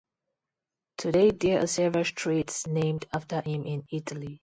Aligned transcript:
Today 0.97 1.29
there 1.29 1.61
are 1.63 1.67
several 1.67 2.05
streets 2.05 2.65
named 2.65 3.05
after 3.13 3.39
him 3.41 3.67
in 3.67 3.85
Italy. 3.91 4.39